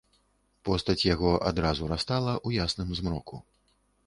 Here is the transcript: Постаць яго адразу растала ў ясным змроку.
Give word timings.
Постаць 0.69 1.03
яго 1.07 1.31
адразу 1.49 1.91
растала 1.93 2.33
ў 2.47 2.65
ясным 2.65 2.89
змроку. 3.03 3.43